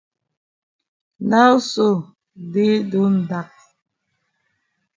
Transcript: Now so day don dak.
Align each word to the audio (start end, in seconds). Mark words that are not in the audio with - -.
Now 1.31 1.53
so 1.71 1.87
day 2.53 2.71
don 2.91 3.13
dak. 3.29 3.49